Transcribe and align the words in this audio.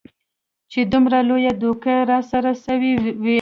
چې 0.71 0.79
دومره 0.93 1.19
لويه 1.29 1.53
دوکه 1.61 1.93
دې 1.99 2.07
راسره 2.11 2.51
سوې 2.65 2.91
وي. 3.21 3.29